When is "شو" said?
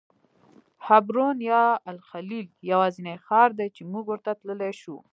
4.81-4.95